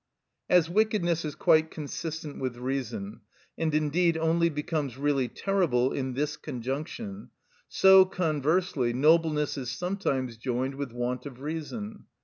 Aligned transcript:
(10) 0.49 0.57
As 0.57 0.67
wickedness 0.67 1.23
is 1.23 1.35
quite 1.35 1.69
consistent 1.69 2.39
with 2.39 2.57
reason, 2.57 3.21
and 3.55 3.75
indeed 3.75 4.17
only 4.17 4.49
becomes 4.49 4.97
really 4.97 5.27
terrible 5.27 5.91
in 5.91 6.15
this 6.15 6.37
conjunction, 6.37 7.29
so, 7.67 8.03
conversely, 8.05 8.93
nobleness 8.93 9.59
is 9.59 9.69
sometimes 9.69 10.37
joined 10.37 10.73
with 10.73 10.91
want 10.91 11.27
of 11.27 11.39
reason. 11.41 12.05